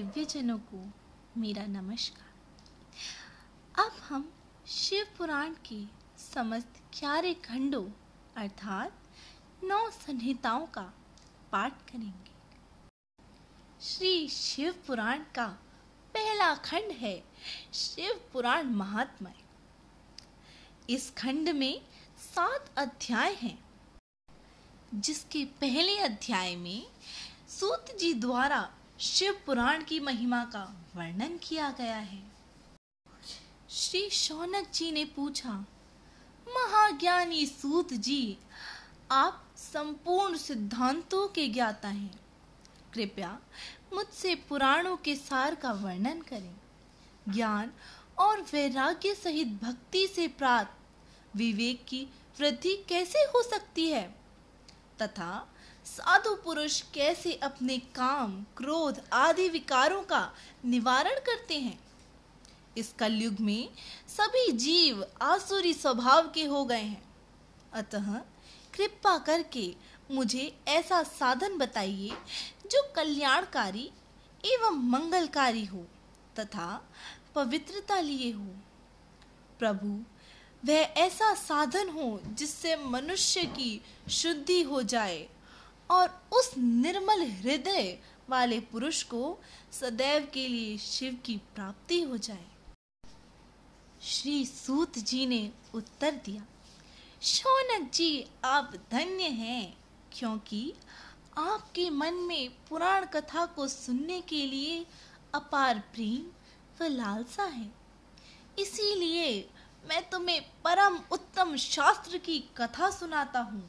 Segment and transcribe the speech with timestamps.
[0.00, 0.78] दिव्यजनों को
[1.36, 2.28] मेरा नमस्कार।
[3.84, 4.22] अब हम
[4.66, 5.80] शिव पुराण के
[6.18, 7.84] समस्त ग्यारह खंडों
[8.36, 10.84] अर्थात नौ संहिताओं का
[11.52, 12.32] पाठ करेंगे।
[13.80, 15.46] श्री शिव पुराण का
[16.14, 17.14] पहला खंड है
[17.74, 19.32] शिव पुराण महात्मा
[20.90, 21.80] इस खंड में
[22.24, 23.58] सात अध्याय हैं,
[24.94, 26.86] जिसके पहले अध्याय में
[27.50, 28.68] सूत जी द्वारा
[29.00, 32.22] शिव पुराण की महिमा का वर्णन किया गया है।
[33.70, 35.52] श्री शौनक जी ने पूछा,
[36.48, 38.38] महाज्ञानी सूत जी,
[39.10, 42.20] आप संपूर्ण सिद्धांतों के ज्ञाता हैं।
[42.94, 43.38] कृपया
[43.92, 46.56] मुझसे पुराणों के सार का वर्णन करें।
[47.28, 47.72] ज्ञान
[48.18, 50.78] और वैराग्य सहित भक्ति से प्राप्त
[51.36, 52.06] विवेक की
[52.40, 54.14] वृद्धि कैसे हो सकती है?
[55.02, 55.49] तथा
[55.84, 60.32] साधु पुरुष कैसे अपने काम, क्रोध आदि विकारों का
[60.64, 61.80] निवारण करते हैं?
[62.76, 63.68] इस कलयुग में
[64.08, 67.02] सभी जीव आसुरी स्वभाव के हो गए हैं।
[67.72, 68.14] अतः
[68.74, 69.74] कृपा करके
[70.10, 72.10] मुझे ऐसा साधन बताइए
[72.66, 73.90] जो कल्याणकारी
[74.44, 75.86] एवं मंगलकारी हो
[76.38, 76.88] तथा
[77.34, 78.46] पवित्रता लिए हो।
[79.58, 80.04] प्रभु,
[80.64, 85.28] वह ऐसा साधन हो जिससे मनुष्य की शुद्धि हो जाए
[85.90, 89.38] और उस निर्मल हृदय वाले पुरुष को
[89.72, 92.46] सदैव के लिए शिव की प्राप्ति हो जाए।
[94.02, 96.44] श्री सूत जी ने उत्तर दिया,
[97.22, 99.76] शौनक जी, आप धन्य हैं,
[100.12, 100.72] क्योंकि
[101.38, 104.84] आपके मन में पुराण कथा को सुनने के लिए
[105.34, 106.30] अपार प्रेम
[106.80, 107.70] व लालसा है।
[108.58, 109.48] इसीलिए
[109.88, 113.62] मैं तुम्हें परम उत्तम शास्त्र की कथा सुनाता हूँ।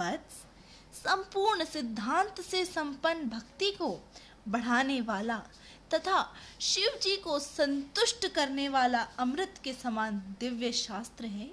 [0.00, 0.44] वत्स
[0.94, 3.88] संपूर्ण सिद्धांत से संपन्न भक्ति को
[4.48, 5.36] बढ़ाने वाला
[5.94, 6.22] तथा
[6.60, 11.50] शिव जी को संतुष्ट करने वाला अमृत के समान दिव्य शास्त्र है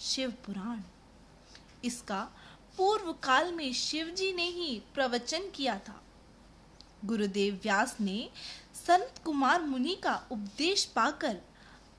[0.00, 0.80] शिव पुराण।
[1.84, 2.20] इसका
[2.76, 6.00] पूर्व काल में शिव जी ने ही प्रवचन किया था।
[7.04, 8.28] गुरुदेव व्यास ने
[8.76, 11.36] संत कुमार मुनि का उपदेश पाकर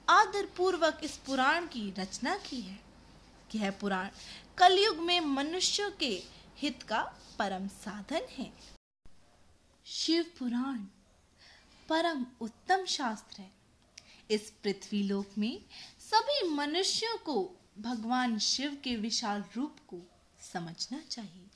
[0.07, 2.79] आदर पूर्वक इस पुराण की रचना की है।
[3.55, 4.09] यह पुराण
[4.57, 6.13] कलयुग में मनुष्यों के
[6.57, 7.03] हित का
[7.39, 8.53] परम साधन है।
[9.85, 10.77] शिव पुराण
[11.89, 13.51] परम उत्तम शास्त्र है।
[14.31, 15.65] इस पृथ्वी लोक में
[15.99, 20.01] सभी मनुष्यों को भगवान शिव के विशाल रूप को
[20.53, 21.47] समझना चाहिए।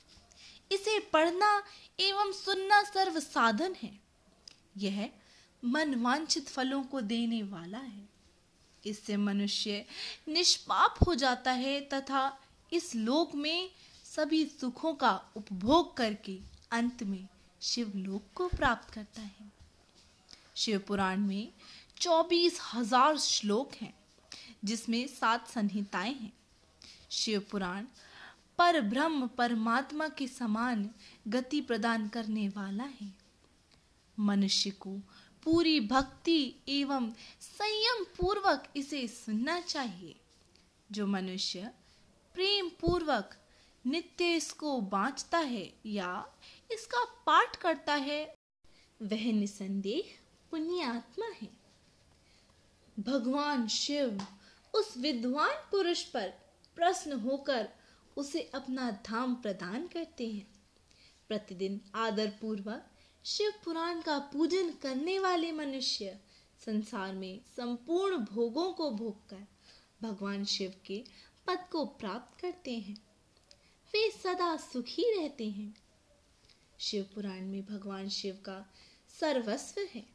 [0.72, 1.62] इसे पढ़ना
[2.00, 4.00] एवं सुनना सर्व साधन है।
[4.76, 5.10] यह
[5.64, 8.08] मनवांछित फलों को देने वाला है।
[8.86, 9.86] इससे मनुष्य
[10.28, 12.40] निष्पाप हो जाता है तथा
[12.72, 13.70] इस लोक में
[14.16, 16.38] सभी सुखों का उपभोग करके
[16.70, 17.28] अंत में
[17.62, 19.52] शिवलोक को प्राप्त करता है।
[20.56, 21.52] शिव पुराण में
[22.00, 23.94] चौबीस हज़ार श्लोक हैं,
[24.64, 26.32] जिसमें सात संहिताएँ हैं।
[27.10, 27.84] शिव पुराण
[28.58, 30.90] पर ब्रह्म परमात्मा के समान
[31.28, 33.14] गति प्रदान करने वाला है।
[34.18, 34.90] मनुष्य को
[35.44, 37.10] पूरी भक्ति एवं
[37.40, 40.16] संयम पूर्वक इसे सुनना चाहिए।
[40.92, 41.70] जो मनुष्य
[42.34, 43.36] प्रेम पूर्वक
[43.86, 46.26] नित्य इसको बांचता है या
[46.72, 48.34] इसका पाठ करता है,
[49.02, 50.18] वह निसंदेह
[50.50, 51.48] पुण्य आत्मा है।
[53.00, 54.26] भगवान शिव
[54.74, 56.28] उस विद्वान पुरुष पर
[56.76, 57.68] प्रश्न होकर
[58.16, 60.46] उसे अपना धाम प्रदान करते हैं।
[61.28, 62.90] प्रतिदिन आदर पूर्वक
[63.24, 66.20] शिव पुराण का पूजन करने वाले मनुष्य
[66.64, 69.46] संसार में संपूर्ण भोगों को भोगकर
[70.02, 71.04] भगवान शिव के
[71.46, 73.09] पद को प्राप्त करते हैं।
[73.92, 75.74] वे सदा सुखी रहते हैं।
[76.78, 78.72] शिव पुराण में भगवान शिव का
[79.20, 80.06] सर्वस्व है।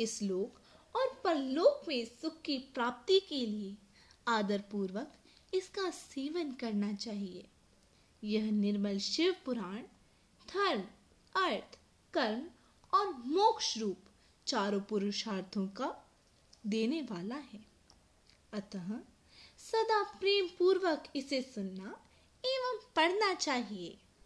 [0.00, 0.60] इस लोक
[0.96, 3.76] और परलोक में सुख की प्राप्ति के लिए
[4.28, 5.12] आदर पूर्वक
[5.54, 7.48] इसका सेवन करना चाहिए।
[8.24, 9.82] यह निर्मल शिव पुराण,
[10.54, 10.80] धर्म,
[11.36, 11.78] अर्थ,
[12.12, 12.46] कर्म
[12.94, 13.98] और मोक्ष रूप
[14.46, 16.10] चारों पुरुषार्थों का
[16.66, 17.64] देने वाला है।
[18.52, 18.88] अतः
[19.58, 22.05] सदा प्रेम पूर्वक इसे सुनना
[22.44, 23.98] एवं पढ़ना चाहिए।